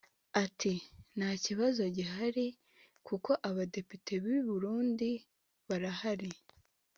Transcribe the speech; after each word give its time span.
Ati 0.43 0.73
“Nta 1.17 1.29
kibazo 1.45 1.81
gihari 1.97 2.45
kuko 3.07 3.29
Abadepite 3.49 4.13
b’i 4.23 4.39
Burundi 4.47 5.09
barahari 5.67 6.29